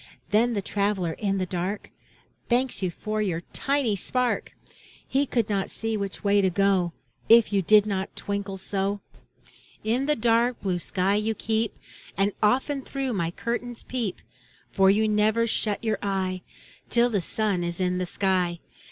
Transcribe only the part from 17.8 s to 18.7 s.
the sky.